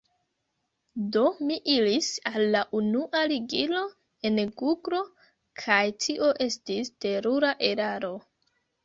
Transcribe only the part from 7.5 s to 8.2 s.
eraro.